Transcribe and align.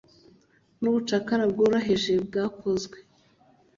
nubucakara 0.81 1.43
bworoheje 1.51 2.11
bwakozwe 2.27 2.97